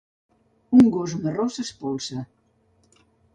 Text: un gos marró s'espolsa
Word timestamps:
un 0.77 0.87
gos 0.95 1.13
marró 1.25 1.45
s'espolsa 1.57 2.25